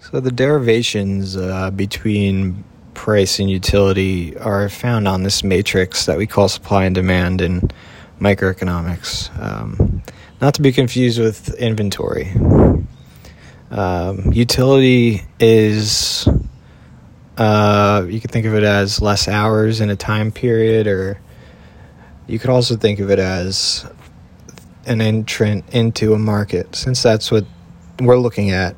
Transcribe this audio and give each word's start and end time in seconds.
So 0.00 0.18
the 0.18 0.32
derivations 0.32 1.36
uh, 1.36 1.70
between 1.70 2.64
price 2.94 3.38
and 3.38 3.50
utility 3.50 4.36
are 4.38 4.68
found 4.68 5.06
on 5.06 5.22
this 5.22 5.44
matrix 5.44 6.06
that 6.06 6.16
we 6.16 6.26
call 6.26 6.48
supply 6.48 6.84
and 6.84 6.94
demand 6.94 7.40
in 7.42 7.70
microeconomics. 8.18 9.30
Um, 9.40 10.02
not 10.40 10.54
to 10.54 10.62
be 10.62 10.72
confused 10.72 11.18
with 11.18 11.54
inventory. 11.54 12.32
Um, 13.70 14.32
utility 14.32 15.22
is, 15.38 16.26
uh, 17.36 18.06
you 18.08 18.20
can 18.20 18.30
think 18.30 18.46
of 18.46 18.54
it 18.54 18.64
as 18.64 19.02
less 19.02 19.28
hours 19.28 19.80
in 19.80 19.90
a 19.90 19.96
time 19.96 20.32
period, 20.32 20.86
or 20.86 21.20
you 22.26 22.38
could 22.38 22.50
also 22.50 22.74
think 22.74 23.00
of 23.00 23.10
it 23.10 23.18
as 23.18 23.86
an 24.86 25.02
entrant 25.02 25.64
into 25.72 26.14
a 26.14 26.18
market, 26.18 26.74
since 26.74 27.02
that's 27.02 27.30
what 27.30 27.44
we're 28.00 28.18
looking 28.18 28.50
at. 28.50 28.74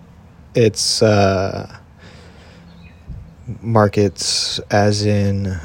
It's 0.54 1.00
uh, 1.00 1.78
markets 3.62 4.58
as 4.70 5.06
in 5.06 5.58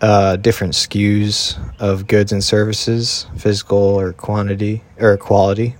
uh, 0.00 0.36
different 0.36 0.72
SKUs 0.72 1.58
of 1.78 2.06
goods 2.06 2.32
and 2.32 2.42
services, 2.42 3.26
physical 3.36 3.78
or 3.78 4.14
quantity 4.14 4.82
or 4.98 5.18
quality. 5.18 5.76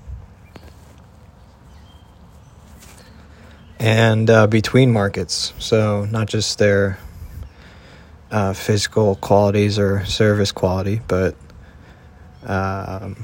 And 3.79 4.29
uh, 4.29 4.47
between 4.49 4.93
markets, 4.93 5.55
so 5.59 6.05
not 6.05 6.29
just 6.29 6.59
their 6.59 6.99
uh, 8.30 8.52
physical 8.52 9.15
qualities 9.16 9.79
or 9.79 10.05
service 10.05 10.52
quality, 10.52 11.01
but 11.09 11.35
um, 12.45 13.15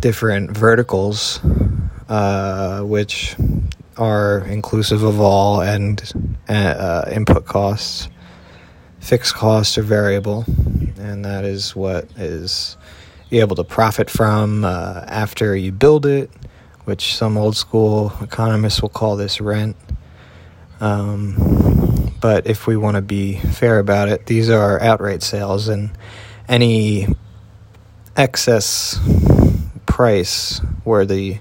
different 0.00 0.56
verticals, 0.56 1.40
uh, 2.08 2.80
which 2.82 3.36
are 3.96 4.40
inclusive 4.46 5.02
of 5.02 5.20
all 5.20 5.60
and 5.60 6.12
uh, 6.48 7.04
input 7.10 7.44
costs. 7.44 8.08
Fixed 9.00 9.34
costs 9.34 9.78
are 9.78 9.82
variable, 9.82 10.44
and 10.98 11.24
that 11.24 11.44
is 11.44 11.74
what 11.74 12.04
is 12.16 12.76
able 13.30 13.56
to 13.56 13.64
profit 13.64 14.08
from 14.08 14.64
uh, 14.64 15.04
after 15.06 15.54
you 15.56 15.72
build 15.72 16.06
it, 16.06 16.30
which 16.84 17.14
some 17.14 17.36
old 17.36 17.56
school 17.56 18.12
economists 18.20 18.80
will 18.80 18.88
call 18.88 19.16
this 19.16 19.40
rent. 19.40 19.76
Um, 20.80 22.14
but 22.20 22.46
if 22.46 22.66
we 22.66 22.76
want 22.76 22.96
to 22.96 23.02
be 23.02 23.36
fair 23.36 23.78
about 23.78 24.08
it, 24.08 24.26
these 24.26 24.50
are 24.50 24.80
outright 24.80 25.22
sales, 25.22 25.68
and 25.68 25.90
any 26.48 27.06
excess 28.16 28.98
price 29.86 30.60
where 30.84 31.04
the 31.04 31.38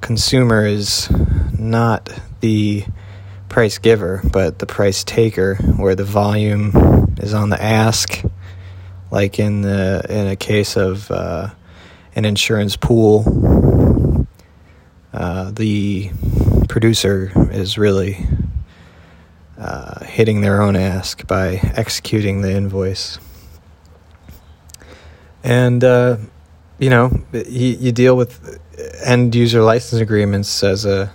consumer 0.00 0.66
is 0.66 1.10
not 1.58 2.10
the 2.40 2.84
price 3.48 3.78
giver, 3.78 4.22
but 4.32 4.58
the 4.58 4.66
price 4.66 5.04
taker, 5.04 5.56
where 5.76 5.94
the 5.94 6.04
volume 6.04 6.72
is 7.18 7.34
on 7.34 7.50
the 7.50 7.62
ask, 7.62 8.22
like 9.10 9.38
in 9.38 9.62
the 9.62 10.04
in 10.08 10.26
a 10.28 10.36
case 10.36 10.76
of 10.76 11.10
uh, 11.10 11.50
an 12.14 12.24
insurance 12.24 12.76
pool. 12.76 14.26
Uh, 15.12 15.50
the 15.50 16.10
producer 16.68 17.32
is 17.50 17.76
really 17.76 18.24
uh, 19.58 20.04
hitting 20.04 20.40
their 20.40 20.62
own 20.62 20.76
ask 20.76 21.26
by 21.26 21.56
executing 21.74 22.42
the 22.42 22.52
invoice. 22.52 23.18
And, 25.42 25.82
uh, 25.82 26.18
you 26.80 26.88
know, 26.88 27.12
you, 27.32 27.76
you 27.78 27.92
deal 27.92 28.16
with 28.16 28.58
end 29.04 29.34
user 29.34 29.62
license 29.62 30.00
agreements 30.00 30.64
as 30.64 30.86
a 30.86 31.12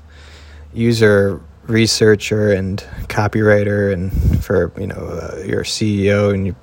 user 0.73 1.41
researcher 1.63 2.52
and 2.52 2.85
copywriter 3.07 3.91
and 3.91 4.44
for, 4.44 4.72
you 4.80 4.85
know, 4.85 4.95
uh, 4.95 5.44
your 5.44 5.63
CEO 5.63 6.34
and 6.34 6.45
you're 6.45 6.56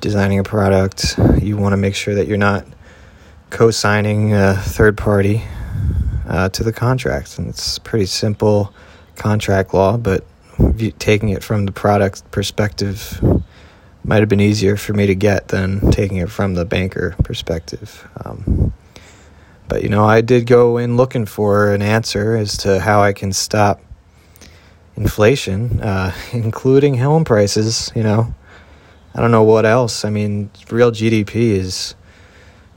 designing 0.00 0.38
a 0.38 0.44
product, 0.44 1.18
you 1.40 1.56
want 1.56 1.72
to 1.72 1.76
make 1.76 1.96
sure 1.96 2.14
that 2.14 2.28
you're 2.28 2.38
not 2.38 2.64
co-signing 3.50 4.32
a 4.32 4.54
third 4.54 4.96
party 4.96 5.42
uh, 6.28 6.48
to 6.50 6.62
the 6.62 6.72
contract. 6.72 7.38
And 7.38 7.48
it's 7.48 7.80
pretty 7.80 8.06
simple 8.06 8.72
contract 9.16 9.74
law, 9.74 9.96
but 9.96 10.24
taking 11.00 11.30
it 11.30 11.42
from 11.42 11.66
the 11.66 11.72
product 11.72 12.30
perspective 12.30 13.20
might 14.04 14.20
have 14.20 14.28
been 14.28 14.40
easier 14.40 14.76
for 14.76 14.92
me 14.92 15.06
to 15.06 15.14
get 15.14 15.48
than 15.48 15.90
taking 15.92 16.16
it 16.16 16.30
from 16.30 16.54
the 16.54 16.64
banker 16.64 17.14
perspective. 17.22 18.08
Um, 18.24 18.72
but 19.68 19.82
you 19.82 19.88
know, 19.88 20.04
I 20.04 20.20
did 20.20 20.46
go 20.46 20.76
in 20.76 20.96
looking 20.96 21.24
for 21.24 21.72
an 21.72 21.82
answer 21.82 22.36
as 22.36 22.56
to 22.58 22.80
how 22.80 23.02
I 23.02 23.12
can 23.12 23.32
stop 23.32 23.80
inflation, 24.96 25.80
uh, 25.80 26.12
including 26.32 26.98
home 26.98 27.24
prices. 27.24 27.92
You 27.94 28.02
know, 28.02 28.34
I 29.14 29.20
don't 29.20 29.30
know 29.30 29.44
what 29.44 29.64
else. 29.64 30.04
I 30.04 30.10
mean, 30.10 30.50
real 30.70 30.90
GDP 30.90 31.52
is 31.52 31.94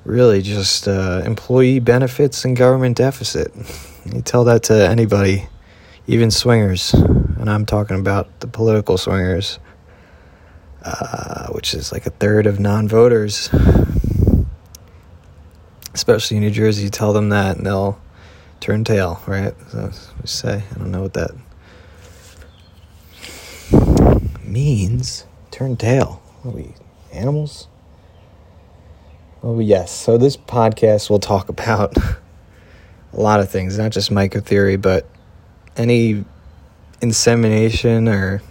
really 0.04 0.42
just 0.42 0.88
uh, 0.88 1.24
employee 1.26 1.80
benefits 1.80 2.46
and 2.46 2.56
government 2.56 2.98
deficit. 2.98 3.52
You 4.06 4.22
tell 4.22 4.44
that 4.44 4.62
to 4.66 4.88
anybody, 4.88 5.48
even 6.06 6.30
swingers, 6.30 6.94
and 6.94 7.50
I'm 7.50 7.66
talking 7.66 8.00
about 8.00 8.40
the 8.40 8.46
political 8.46 9.00
swingers 9.00 9.58
uh, 10.86 11.48
which 11.48 11.74
is 11.74 11.92
like 11.92 12.06
a 12.06 12.12
third 12.12 12.46
of 12.46 12.60
non 12.60 12.88
voters, 12.88 13.50
especially 15.94 16.38
in 16.38 16.44
New 16.44 16.52
Jersey. 16.52 16.84
You 16.84 16.90
tell 16.90 17.12
them 17.12 17.30
that 17.30 17.58
and 17.58 17.66
they'll 17.66 18.00
turn 18.60 18.84
tail, 18.84 19.22
right? 19.26 19.54
So 19.72 19.92
we 20.22 20.28
say. 20.28 20.64
I 20.70 20.78
don't 20.78 20.92
know 20.92 21.02
what 21.02 21.14
that 21.14 21.32
means. 24.44 25.26
Turn 25.52 25.76
tail. 25.76 26.22
Are 26.44 26.52
we 26.52 26.74
animals? 27.12 27.68
Oh, 29.42 29.60
yes. 29.60 29.92
So 29.92 30.18
this 30.18 30.38
podcast 30.38 31.10
will 31.10 31.20
talk 31.20 31.50
about 31.50 31.98
a 33.14 33.20
lot 33.20 33.40
of 33.40 33.50
things, 33.50 33.78
not 33.78 33.92
just 33.92 34.12
micro 34.12 34.42
theory, 34.42 34.76
but 34.76 35.08
any 35.78 36.26
insemination 37.02 38.08
or 38.08 38.42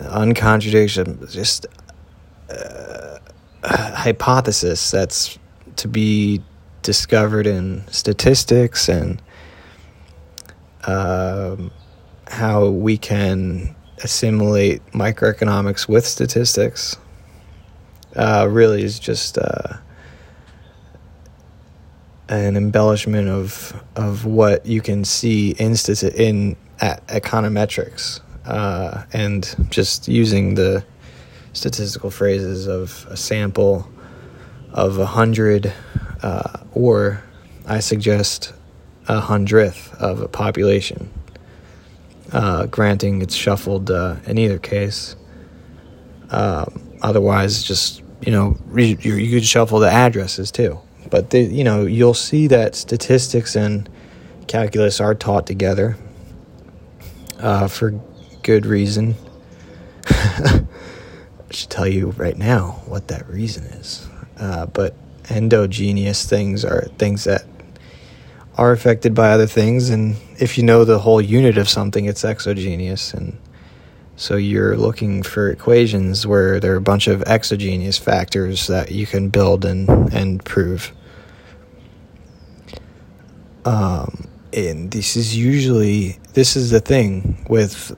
uncontradicted, 0.00 1.28
just 1.30 1.66
uh, 2.50 3.18
hypothesis 3.62 4.90
that's 4.90 5.38
to 5.76 5.88
be 5.88 6.42
discovered 6.82 7.46
in 7.46 7.86
statistics 7.88 8.88
and 8.88 9.22
um, 10.86 11.70
how 12.28 12.68
we 12.68 12.96
can 12.96 13.74
assimilate 14.02 14.84
microeconomics 14.92 15.88
with 15.88 16.06
statistics 16.06 16.96
uh, 18.16 18.48
really 18.50 18.82
is 18.82 18.98
just 18.98 19.36
uh, 19.38 19.76
an 22.28 22.56
embellishment 22.56 23.28
of 23.28 23.82
of 23.96 24.24
what 24.24 24.64
you 24.64 24.80
can 24.80 25.04
see 25.04 25.50
in 25.58 25.72
stati- 25.72 26.14
in 26.14 26.56
econometrics 26.80 28.20
uh, 28.50 29.04
and 29.12 29.54
just 29.70 30.08
using 30.08 30.54
the 30.54 30.84
statistical 31.52 32.10
phrases 32.10 32.66
of 32.66 33.06
a 33.08 33.16
sample 33.16 33.88
of 34.72 34.98
a 34.98 35.06
hundred, 35.06 35.72
uh, 36.22 36.58
or 36.72 37.22
I 37.66 37.80
suggest 37.80 38.52
a 39.08 39.20
hundredth 39.20 39.94
of 39.94 40.20
a 40.20 40.28
population. 40.28 41.10
Uh, 42.32 42.66
granting 42.66 43.22
it's 43.22 43.34
shuffled 43.34 43.90
uh, 43.90 44.16
in 44.26 44.38
either 44.38 44.58
case. 44.58 45.16
Um, 46.30 46.96
otherwise, 47.02 47.64
just 47.64 48.02
you 48.20 48.32
know, 48.32 48.56
you, 48.74 48.96
you 48.96 49.30
could 49.30 49.44
shuffle 49.44 49.78
the 49.78 49.90
addresses 49.90 50.50
too. 50.50 50.78
But 51.08 51.30
the, 51.30 51.40
you 51.40 51.64
know, 51.64 51.86
you'll 51.86 52.14
see 52.14 52.46
that 52.48 52.74
statistics 52.76 53.56
and 53.56 53.88
calculus 54.46 55.00
are 55.00 55.14
taught 55.14 55.46
together 55.46 55.96
uh, 57.38 57.66
for 57.68 57.98
good 58.42 58.66
reason. 58.66 59.14
I 60.08 60.64
should 61.50 61.70
tell 61.70 61.86
you 61.86 62.10
right 62.10 62.36
now 62.36 62.82
what 62.86 63.08
that 63.08 63.28
reason 63.28 63.64
is. 63.64 64.08
Uh, 64.38 64.66
but 64.66 64.94
endogenous 65.30 66.24
things 66.26 66.64
are 66.64 66.86
things 66.98 67.24
that 67.24 67.44
are 68.56 68.72
affected 68.72 69.14
by 69.14 69.30
other 69.30 69.46
things, 69.46 69.90
and 69.90 70.16
if 70.38 70.58
you 70.58 70.64
know 70.64 70.84
the 70.84 70.98
whole 70.98 71.20
unit 71.20 71.56
of 71.56 71.68
something, 71.68 72.04
it's 72.04 72.24
exogenous, 72.24 73.14
and 73.14 73.38
so 74.16 74.36
you're 74.36 74.76
looking 74.76 75.22
for 75.22 75.48
equations 75.48 76.26
where 76.26 76.60
there 76.60 76.74
are 76.74 76.76
a 76.76 76.80
bunch 76.80 77.06
of 77.06 77.22
exogenous 77.22 77.96
factors 77.96 78.66
that 78.66 78.90
you 78.90 79.06
can 79.06 79.30
build 79.30 79.64
and 79.64 79.88
and 80.12 80.44
prove. 80.44 80.92
Um, 83.64 84.28
and 84.52 84.90
this 84.90 85.16
is 85.16 85.36
usually 85.36 86.18
this 86.34 86.56
is 86.56 86.70
the 86.70 86.80
thing 86.80 87.46
with 87.48 87.96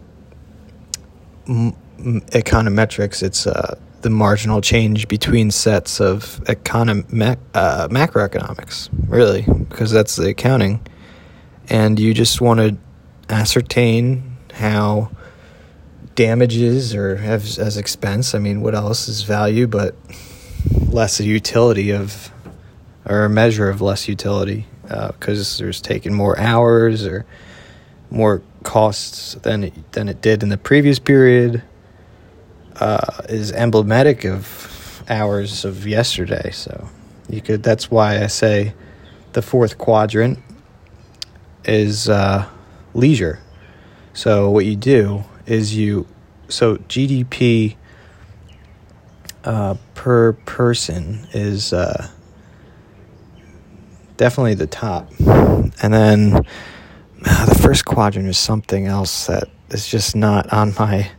econometrics, 1.46 3.22
it's 3.22 3.46
uh, 3.46 3.78
the 4.02 4.10
marginal 4.10 4.60
change 4.60 5.06
between 5.08 5.50
sets 5.50 6.00
of 6.00 6.40
econom- 6.44 7.38
uh, 7.54 7.88
macroeconomics, 7.88 8.88
really, 9.08 9.42
because 9.68 9.90
that's 9.90 10.16
the 10.16 10.28
accounting. 10.28 10.80
and 11.68 11.98
you 12.00 12.12
just 12.12 12.40
want 12.40 12.60
to 12.60 12.76
ascertain 13.32 14.36
how 14.54 15.10
damages 16.14 16.94
or 16.94 17.16
as, 17.16 17.58
as 17.58 17.76
expense. 17.76 18.34
I 18.34 18.38
mean, 18.38 18.60
what 18.60 18.74
else 18.74 19.08
is 19.08 19.22
value 19.22 19.66
but 19.66 19.94
less 20.88 21.20
utility 21.20 21.90
of, 21.90 22.30
or 23.06 23.24
a 23.24 23.30
measure 23.30 23.70
of 23.70 23.80
less 23.80 24.08
utility 24.08 24.66
because 24.82 25.60
uh, 25.60 25.64
there's 25.64 25.80
taken 25.80 26.12
more 26.12 26.38
hours 26.38 27.06
or 27.06 27.24
more 28.12 28.42
costs 28.62 29.34
than 29.42 29.64
it, 29.64 29.92
than 29.92 30.08
it 30.08 30.20
did 30.20 30.42
in 30.42 30.48
the 30.48 30.58
previous 30.58 30.98
period. 30.98 31.62
Uh, 32.76 33.22
is 33.28 33.52
emblematic 33.52 34.24
of 34.24 35.04
hours 35.08 35.64
of 35.64 35.86
yesterday. 35.86 36.50
So 36.52 36.88
you 37.28 37.40
could. 37.40 37.62
That's 37.62 37.90
why 37.90 38.22
I 38.22 38.28
say 38.28 38.72
the 39.32 39.42
fourth 39.42 39.78
quadrant 39.78 40.38
is 41.64 42.08
uh, 42.08 42.48
leisure. 42.94 43.40
So 44.14 44.50
what 44.50 44.64
you 44.64 44.76
do 44.76 45.24
is 45.46 45.76
you 45.76 46.06
so 46.48 46.76
GDP 46.76 47.76
uh, 49.44 49.74
per 49.94 50.32
person 50.32 51.26
is 51.32 51.72
uh, 51.72 52.08
definitely 54.16 54.54
the 54.54 54.66
top, 54.66 55.10
and 55.20 55.92
then 55.92 56.46
the 57.46 57.58
first 57.60 57.84
quadrant 57.84 58.28
is 58.28 58.38
something 58.38 58.86
else 58.86 59.26
that 59.26 59.44
is 59.70 59.86
just 59.88 60.16
not 60.16 60.52
on 60.52 60.74
my 60.78 61.10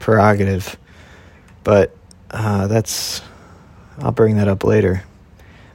prerogative, 0.00 0.76
but 1.64 1.96
uh, 2.30 2.66
that's 2.66 3.22
I'll 3.98 4.12
bring 4.12 4.36
that 4.36 4.48
up 4.48 4.64
later. 4.64 5.04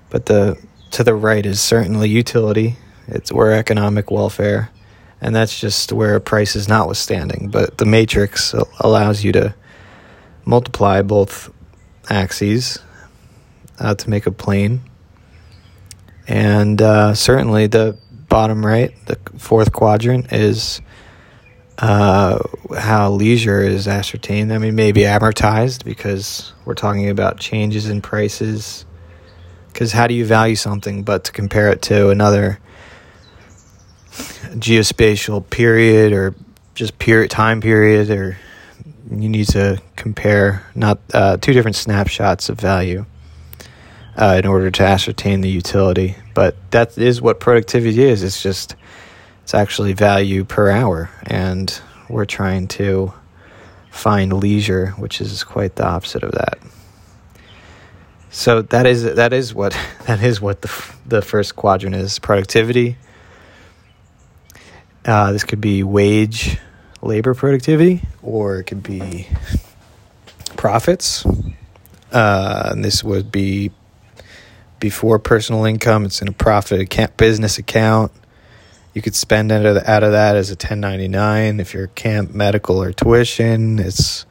But 0.09 0.25
the 0.25 0.57
to 0.91 1.03
the 1.03 1.15
right 1.15 1.45
is 1.45 1.61
certainly 1.61 2.09
utility. 2.09 2.77
It's 3.07 3.31
where 3.31 3.53
economic 3.53 4.11
welfare 4.11 4.69
and 5.21 5.35
that's 5.35 5.57
just 5.57 5.93
where 5.93 6.19
price 6.19 6.55
is 6.55 6.67
notwithstanding. 6.67 7.49
But 7.51 7.77
the 7.77 7.85
matrix 7.85 8.53
allows 8.79 9.23
you 9.23 9.31
to 9.33 9.53
multiply 10.43 11.03
both 11.03 11.53
axes 12.09 12.79
uh, 13.79 13.93
to 13.95 14.09
make 14.09 14.25
a 14.25 14.31
plane, 14.31 14.81
and 16.27 16.81
uh, 16.81 17.13
certainly 17.13 17.67
the 17.67 17.97
bottom 18.31 18.65
right, 18.65 18.91
the 19.05 19.19
fourth 19.37 19.71
quadrant, 19.73 20.33
is 20.33 20.81
uh, 21.77 22.39
how 22.77 23.11
leisure 23.11 23.61
is 23.61 23.87
ascertained. 23.87 24.51
I 24.51 24.57
mean, 24.57 24.73
maybe 24.73 25.01
amortized 25.01 25.83
because 25.83 26.53
we're 26.65 26.73
talking 26.73 27.09
about 27.09 27.39
changes 27.39 27.87
in 27.87 28.01
prices. 28.01 28.85
Because 29.67 29.91
how 29.91 30.07
do 30.07 30.13
you 30.13 30.25
value 30.25 30.55
something 30.55 31.03
but 31.03 31.25
to 31.25 31.31
compare 31.31 31.69
it 31.69 31.83
to 31.83 32.09
another? 32.09 32.59
geospatial 34.55 35.49
period 35.49 36.11
or 36.11 36.35
just 36.75 36.99
period 36.99 37.31
time 37.31 37.61
period 37.61 38.09
or 38.09 38.37
you 39.09 39.29
need 39.29 39.47
to 39.47 39.81
compare 39.95 40.65
not 40.75 40.99
uh, 41.13 41.37
two 41.37 41.53
different 41.53 41.75
snapshots 41.75 42.49
of 42.49 42.59
value 42.59 43.05
uh, 44.17 44.39
in 44.41 44.45
order 44.45 44.69
to 44.71 44.83
ascertain 44.83 45.41
the 45.41 45.49
utility. 45.49 46.15
But 46.33 46.55
that 46.71 46.97
is 46.97 47.21
what 47.21 47.39
productivity 47.39 48.03
is. 48.03 48.23
It's 48.23 48.41
just 48.41 48.75
it's 49.43 49.53
actually 49.53 49.93
value 49.93 50.43
per 50.43 50.69
hour. 50.69 51.09
And 51.23 51.79
we're 52.09 52.25
trying 52.25 52.67
to 52.67 53.13
find 53.89 54.31
leisure 54.31 54.87
which 54.91 55.19
is 55.19 55.43
quite 55.43 55.75
the 55.75 55.85
opposite 55.85 56.23
of 56.23 56.31
that. 56.31 56.59
So 58.29 58.61
that 58.61 58.85
is 58.85 59.03
that 59.03 59.33
is 59.33 59.53
what 59.53 59.77
that 60.05 60.21
is 60.23 60.41
what 60.41 60.61
the 60.61 60.93
the 61.05 61.21
first 61.21 61.55
quadrant 61.55 61.95
is. 61.95 62.19
Productivity. 62.19 62.97
Uh, 65.03 65.31
this 65.31 65.43
could 65.43 65.59
be 65.59 65.81
wage 65.81 66.59
labor 67.01 67.33
productivity, 67.33 68.03
or 68.21 68.59
it 68.59 68.65
could 68.65 68.83
be 68.83 69.27
profits. 70.55 71.25
Uh, 72.11 72.75
this 72.75 73.03
would 73.03 73.31
be 73.31 73.71
before 74.81 75.17
personal 75.19 75.63
income. 75.63 76.03
It's 76.03 76.21
in 76.21 76.27
a 76.27 76.33
profit 76.33 76.81
account, 76.81 77.15
business 77.15 77.57
account. 77.57 78.11
You 78.93 79.01
could 79.01 79.15
spend 79.15 79.53
out 79.53 79.65
of, 79.65 79.77
out 79.87 80.03
of 80.03 80.11
that 80.11 80.35
as 80.35 80.49
a 80.49 80.55
1099 80.55 81.61
if 81.61 81.73
you're 81.73 81.87
camp 81.87 82.33
medical 82.33 82.83
or 82.83 82.91
tuition. 82.91 83.79
It's 83.79 84.25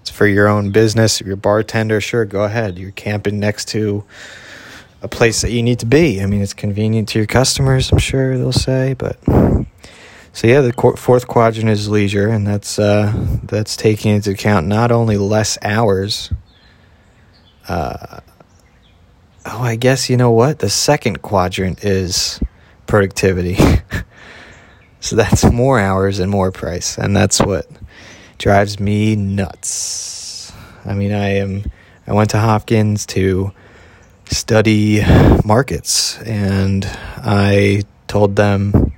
it's 0.00 0.10
for 0.10 0.28
your 0.28 0.46
own 0.46 0.70
business. 0.70 1.20
If 1.20 1.26
you're 1.26 1.34
a 1.34 1.36
bartender, 1.36 2.00
sure, 2.00 2.24
go 2.24 2.44
ahead. 2.44 2.78
You're 2.78 2.92
camping 2.92 3.40
next 3.40 3.66
to 3.68 4.04
a 5.02 5.08
place 5.08 5.40
that 5.42 5.50
you 5.50 5.64
need 5.64 5.80
to 5.80 5.86
be. 5.86 6.22
I 6.22 6.26
mean, 6.26 6.42
it's 6.42 6.54
convenient 6.54 7.08
to 7.08 7.18
your 7.18 7.26
customers, 7.26 7.90
I'm 7.90 7.98
sure 7.98 8.38
they'll 8.38 8.52
say, 8.52 8.94
but 8.94 9.18
so 10.32 10.46
yeah, 10.46 10.60
the 10.60 10.72
fourth 10.96 11.26
quadrant 11.26 11.68
is 11.68 11.88
leisure, 11.88 12.28
and 12.28 12.46
that's 12.46 12.78
uh, 12.78 13.12
that's 13.42 13.76
taking 13.76 14.14
into 14.14 14.30
account 14.30 14.68
not 14.68 14.92
only 14.92 15.16
less 15.16 15.58
hours. 15.62 16.32
Uh, 17.66 18.20
oh, 19.50 19.62
I 19.62 19.76
guess 19.76 20.10
you 20.10 20.16
know 20.16 20.30
what 20.30 20.58
the 20.58 20.68
second 20.68 21.22
quadrant 21.22 21.84
is 21.84 22.40
productivity. 22.86 23.56
so 25.00 25.16
that's 25.16 25.44
more 25.50 25.80
hours 25.80 26.18
and 26.18 26.30
more 26.30 26.52
price, 26.52 26.98
and 26.98 27.16
that's 27.16 27.40
what 27.40 27.66
drives 28.38 28.78
me 28.78 29.16
nuts. 29.16 30.52
I 30.84 30.94
mean, 30.94 31.12
I 31.12 31.36
am. 31.36 31.64
I 32.06 32.12
went 32.12 32.30
to 32.30 32.38
Hopkins 32.38 33.06
to 33.06 33.52
study 34.26 35.02
markets, 35.44 36.18
and 36.22 36.84
I 36.86 37.82
told 38.06 38.36
them 38.36 38.92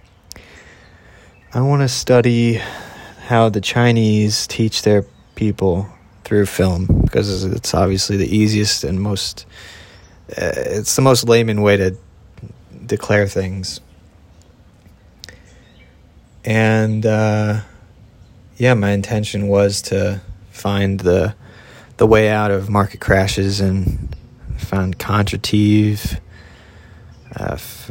I 1.52 1.60
want 1.62 1.82
to 1.82 1.88
study 1.88 2.60
how 3.26 3.48
the 3.48 3.60
Chinese 3.60 4.46
teach 4.46 4.82
their 4.82 5.04
people 5.34 5.88
through 6.22 6.46
film 6.46 6.86
because 7.02 7.44
it's 7.44 7.74
obviously 7.74 8.16
the 8.16 8.36
easiest 8.36 8.84
and 8.84 9.00
most 9.00 9.46
it's 10.36 10.94
the 10.96 11.02
most 11.02 11.28
layman 11.28 11.62
way 11.62 11.76
to 11.76 11.96
declare 12.86 13.26
things. 13.26 13.80
And 16.44 17.04
uh, 17.04 17.60
yeah, 18.56 18.74
my 18.74 18.90
intention 18.90 19.48
was 19.48 19.82
to 19.82 20.20
find 20.50 21.00
the 21.00 21.34
the 21.96 22.06
way 22.06 22.28
out 22.28 22.50
of 22.50 22.70
market 22.70 23.00
crashes 23.00 23.60
and 23.60 24.16
found 24.56 24.98
Kondratiev, 24.98 26.18
uh, 27.38 27.52
f- 27.52 27.90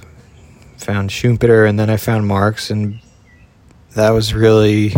found 0.78 1.12
Schumpeter, 1.12 1.70
and 1.70 1.80
then 1.80 1.90
I 1.92 1.98
found 1.98 2.28
Marx 2.28 2.72
and 2.72 3.00
that 3.96 4.12
was 4.12 4.34
really 4.34 4.94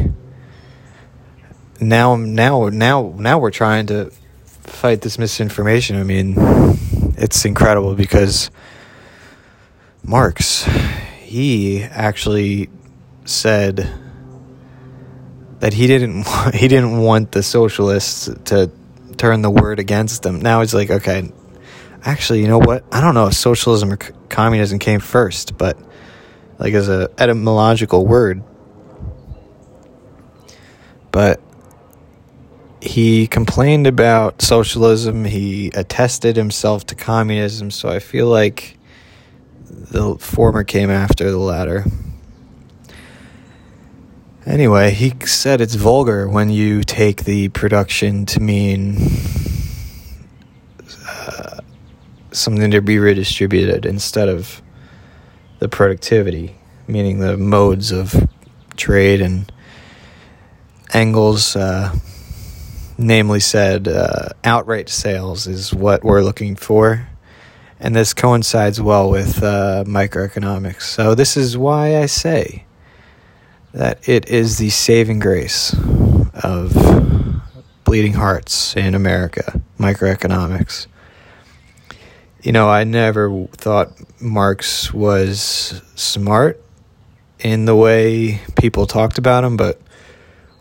now 1.79 2.15
now 2.15 2.69
now 2.69 3.13
now 3.17 3.39
we're 3.39 3.51
trying 3.51 3.87
to 3.87 4.11
fight 4.61 5.01
this 5.01 5.17
misinformation. 5.17 5.97
I 5.97 6.03
mean, 6.03 6.35
it's 7.17 7.45
incredible 7.45 7.95
because 7.95 8.49
Marx 10.03 10.67
he 11.31 11.81
actually 11.83 12.69
said 13.23 13.89
that 15.59 15.73
he 15.73 15.87
didn't 15.87 16.23
want, 16.25 16.55
he 16.55 16.67
didn't 16.67 16.97
want 16.99 17.31
the 17.31 17.41
socialists 17.41 18.29
to 18.45 18.69
turn 19.15 19.41
the 19.41 19.49
word 19.49 19.79
against 19.79 20.23
them. 20.23 20.41
Now 20.41 20.61
it's 20.61 20.73
like, 20.73 20.89
okay, 20.89 21.31
actually, 22.03 22.41
you 22.41 22.49
know 22.49 22.57
what? 22.59 22.83
I 22.91 22.99
don't 22.99 23.13
know 23.13 23.27
if 23.27 23.33
socialism 23.33 23.93
or 23.93 23.97
communism 24.27 24.79
came 24.79 24.99
first, 24.99 25.57
but 25.57 25.77
like 26.59 26.73
as 26.73 26.89
a 26.89 27.09
etymological 27.17 28.05
word, 28.05 28.43
but 31.11 31.39
he 32.81 33.27
complained 33.27 33.85
about 33.85 34.41
socialism. 34.41 35.23
He 35.25 35.67
attested 35.75 36.35
himself 36.35 36.85
to 36.87 36.95
communism. 36.95 37.71
So 37.71 37.89
I 37.89 37.99
feel 37.99 38.27
like 38.27 38.77
the 39.69 40.15
former 40.17 40.63
came 40.63 40.89
after 40.89 41.29
the 41.29 41.37
latter. 41.37 41.85
Anyway, 44.45 44.91
he 44.91 45.13
said 45.25 45.61
it's 45.61 45.75
vulgar 45.75 46.27
when 46.27 46.49
you 46.49 46.83
take 46.83 47.25
the 47.25 47.49
production 47.49 48.25
to 48.25 48.39
mean 48.39 48.97
uh, 51.07 51.59
something 52.31 52.71
to 52.71 52.81
be 52.81 52.97
redistributed 52.97 53.85
instead 53.85 54.27
of 54.27 54.63
the 55.59 55.69
productivity, 55.69 56.55
meaning 56.87 57.19
the 57.19 57.37
modes 57.37 57.91
of 57.91 58.27
trade 58.75 59.21
and 59.21 59.51
Engels 60.93 61.55
uh, 61.55 61.95
namely 63.01 63.39
said 63.39 63.87
uh, 63.87 64.29
outright 64.43 64.89
sales 64.89 65.47
is 65.47 65.73
what 65.73 66.03
we're 66.03 66.21
looking 66.21 66.55
for. 66.55 67.07
And 67.79 67.95
this 67.95 68.13
coincides 68.13 68.79
well 68.79 69.09
with 69.09 69.41
uh, 69.41 69.83
microeconomics. 69.87 70.83
So, 70.83 71.15
this 71.15 71.35
is 71.35 71.57
why 71.57 71.97
I 71.97 72.05
say 72.05 72.65
that 73.73 74.07
it 74.07 74.29
is 74.29 74.57
the 74.57 74.69
saving 74.69 75.19
grace 75.19 75.75
of 76.43 76.73
bleeding 77.83 78.13
hearts 78.13 78.75
in 78.75 78.93
America, 78.93 79.59
microeconomics. 79.79 80.85
You 82.43 82.51
know, 82.51 82.69
I 82.69 82.83
never 82.83 83.47
thought 83.47 83.93
Marx 84.21 84.93
was 84.93 85.81
smart 85.95 86.61
in 87.39 87.65
the 87.65 87.75
way 87.75 88.41
people 88.55 88.85
talked 88.85 89.17
about 89.17 89.43
him, 89.43 89.57
but 89.57 89.81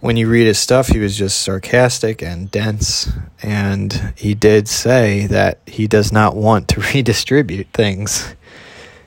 when 0.01 0.17
you 0.17 0.29
read 0.29 0.47
his 0.47 0.59
stuff, 0.59 0.89
he 0.89 0.99
was 0.99 1.17
just 1.17 1.43
sarcastic 1.43 2.23
and 2.23 2.51
dense. 2.51 3.11
And 3.43 4.15
he 4.17 4.35
did 4.35 4.69
say 4.69 5.27
that 5.27 5.61
he 5.67 5.87
does 5.87 6.11
not 6.11 6.35
want 6.35 6.69
to 6.69 6.81
redistribute 6.95 7.69
things. 7.73 8.35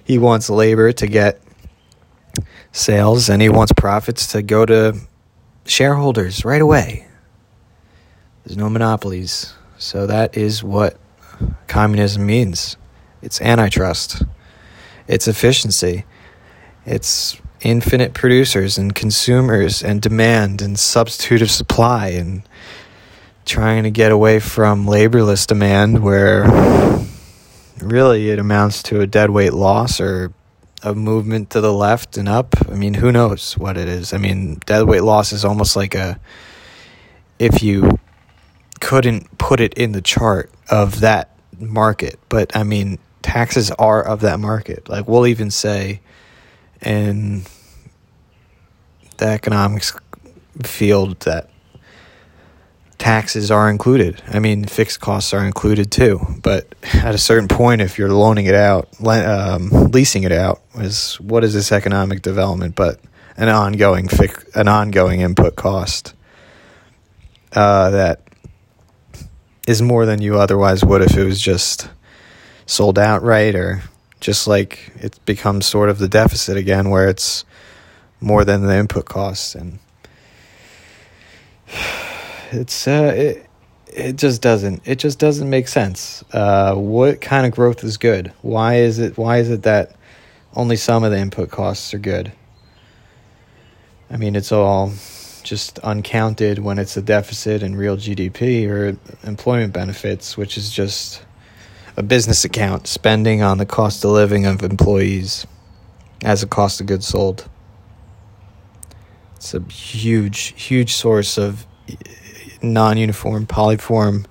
He 0.03 0.17
wants 0.17 0.49
labor 0.49 0.91
to 0.93 1.07
get 1.07 1.41
sales 2.71 3.29
and 3.29 3.41
he 3.41 3.49
wants 3.49 3.71
profits 3.73 4.31
to 4.33 4.41
go 4.41 4.65
to 4.65 4.99
shareholders 5.65 6.45
right 6.45 6.61
away. 6.61 7.07
There's 8.43 8.57
no 8.57 8.69
monopolies. 8.69 9.53
So 9.77 10.05
that 10.07 10.37
is 10.37 10.63
what 10.63 10.97
communism 11.67 12.25
means 12.25 12.77
it's 13.21 13.41
antitrust, 13.41 14.23
it's 15.07 15.27
efficiency, 15.27 16.05
it's 16.85 17.41
infinite 17.63 18.13
producers 18.13 18.77
and 18.77 18.93
consumers 18.93 19.83
and 19.83 20.01
demand 20.01 20.61
and 20.61 20.77
substitutive 20.77 21.49
supply 21.49 22.09
and 22.09 22.43
trying 23.45 23.83
to 23.83 23.91
get 23.91 24.11
away 24.11 24.39
from 24.39 24.85
laborless 24.85 25.47
demand 25.47 26.03
where 26.03 26.45
really 27.81 28.29
it 28.29 28.39
amounts 28.39 28.83
to 28.83 29.01
a 29.01 29.07
deadweight 29.07 29.53
loss 29.53 29.99
or 29.99 30.33
a 30.83 30.93
movement 30.93 31.49
to 31.51 31.61
the 31.61 31.73
left 31.73 32.17
and 32.17 32.27
up. 32.27 32.55
I 32.69 32.75
mean, 32.75 32.93
who 32.93 33.11
knows 33.11 33.57
what 33.57 33.77
it 33.77 33.87
is? 33.87 34.13
I 34.13 34.17
mean, 34.17 34.59
deadweight 34.65 35.03
loss 35.03 35.31
is 35.31 35.45
almost 35.45 35.75
like 35.75 35.95
a 35.95 36.19
if 37.39 37.63
you 37.63 37.99
couldn't 38.79 39.37
put 39.37 39.59
it 39.59 39.73
in 39.75 39.93
the 39.93 40.01
chart 40.01 40.51
of 40.69 40.99
that 40.99 41.31
market, 41.59 42.19
but 42.29 42.55
I 42.55 42.63
mean, 42.63 42.99
taxes 43.21 43.71
are 43.71 44.03
of 44.03 44.21
that 44.21 44.39
market. 44.39 44.89
Like 44.89 45.07
we'll 45.07 45.27
even 45.27 45.49
say 45.51 46.01
in 46.85 47.43
the 49.17 49.25
economics 49.25 49.93
field 50.63 51.19
that 51.21 51.49
taxes 52.97 53.51
are 53.51 53.69
included. 53.69 54.21
I 54.29 54.39
mean, 54.39 54.63
fixed 54.63 55.01
costs 55.01 55.33
are 55.33 55.45
included 55.45 55.91
too. 55.91 56.21
But 56.41 56.73
at 56.93 57.13
a 57.13 57.17
certain 57.17 57.47
point, 57.47 57.81
if 57.81 57.97
you're 57.97 58.11
loaning 58.11 58.45
it 58.45 58.55
out, 58.55 58.87
um, 59.05 59.69
leasing 59.91 60.23
it 60.23 60.31
out, 60.31 60.61
is 60.75 61.19
what 61.19 61.43
is 61.43 61.53
this 61.53 61.71
economic 61.71 62.21
development 62.21 62.75
but 62.75 62.99
an 63.35 63.49
ongoing 63.49 64.07
fix, 64.07 64.43
an 64.55 64.67
ongoing 64.67 65.21
input 65.21 65.55
cost 65.55 66.13
uh, 67.53 67.89
that 67.89 68.21
is 69.67 69.81
more 69.81 70.05
than 70.05 70.21
you 70.21 70.37
otherwise 70.37 70.83
would 70.83 71.01
if 71.01 71.17
it 71.17 71.23
was 71.23 71.41
just 71.41 71.89
sold 72.65 72.97
outright 72.97 73.55
or 73.55 73.81
just 74.23 74.47
like 74.47 74.93
it 74.95 75.19
becomes 75.25 75.65
sort 75.65 75.89
of 75.89 75.97
the 75.97 76.07
deficit 76.07 76.55
again 76.55 76.89
where 76.89 77.09
it's 77.09 77.43
more 78.21 78.45
than 78.45 78.61
the 78.61 78.75
input 78.75 79.03
costs 79.03 79.53
and 79.53 79.79
it's 82.51 82.87
uh 82.87 83.11
it, 83.13 83.45
it 83.87 84.15
just 84.15 84.41
doesn't 84.41 84.81
it 84.87 84.97
just 84.97 85.19
doesn't 85.19 85.49
make 85.49 85.67
sense. 85.67 86.23
Uh 86.31 86.73
what 86.73 87.19
kind 87.19 87.45
of 87.45 87.51
growth 87.51 87.83
is 87.83 87.97
good? 87.97 88.31
Why 88.41 88.75
is 88.75 88.97
it 88.97 89.17
why 89.17 89.39
is 89.39 89.49
it 89.49 89.63
that 89.63 89.93
only 90.55 90.77
some 90.77 91.03
of 91.03 91.11
the 91.11 91.19
input 91.19 91.51
costs 91.51 91.93
are 91.93 91.99
good? 91.99 92.31
I 94.09 94.15
mean 94.15 94.37
it's 94.37 94.53
all 94.53 94.93
just 95.43 95.79
uncounted 95.79 96.59
when 96.59 96.79
it's 96.79 96.95
a 96.95 97.01
deficit 97.01 97.61
in 97.61 97.75
real 97.75 97.97
gdp 97.97 98.69
or 98.69 98.97
employment 99.27 99.73
benefits 99.73 100.37
which 100.37 100.57
is 100.57 100.71
just 100.71 101.21
a 101.95 102.03
business 102.03 102.43
account 102.43 102.87
spending 102.87 103.41
on 103.41 103.57
the 103.57 103.65
cost 103.65 104.03
of 104.03 104.11
living 104.11 104.45
of 104.45 104.63
employees 104.63 105.45
as 106.23 106.41
a 106.41 106.47
cost 106.47 106.81
of 106.81 106.87
goods 106.87 107.07
sold. 107.07 107.47
It's 109.35 109.53
a 109.53 109.61
huge, 109.61 110.59
huge 110.61 110.93
source 110.93 111.37
of 111.37 111.65
non 112.61 112.97
uniform, 112.97 113.45
polyform 113.45 114.25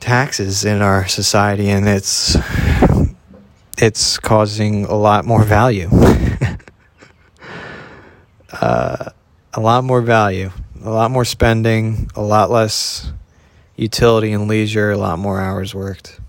taxes 0.00 0.64
in 0.64 0.82
our 0.82 1.08
society, 1.08 1.70
and 1.70 1.88
it's 1.88 2.36
it's 3.78 4.18
causing 4.18 4.84
a 4.84 4.94
lot 4.94 5.24
more 5.24 5.44
value. 5.44 5.88
uh, 8.52 9.10
a 9.54 9.60
lot 9.60 9.84
more 9.84 10.02
value, 10.02 10.50
a 10.84 10.90
lot 10.90 11.10
more 11.10 11.24
spending, 11.24 12.10
a 12.14 12.22
lot 12.22 12.50
less 12.50 13.12
utility 13.78 14.32
and 14.32 14.48
leisure, 14.48 14.90
a 14.90 14.98
lot 14.98 15.18
more 15.18 15.40
hours 15.40 15.74
worked. 15.74 16.20